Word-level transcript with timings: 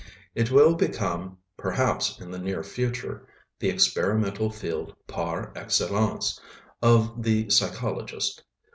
It 0.33 0.49
will 0.49 0.73
become 0.73 1.37
perhaps 1.57 2.19
in 2.19 2.31
the 2.31 2.39
near 2.39 2.63
future 2.63 3.27
the 3.59 3.69
experimental 3.69 4.49
field 4.49 4.95
par 5.05 5.53
excellence 5.55 6.41
of 6.81 7.21
the 7.21 7.51
psychologist. 7.51 8.41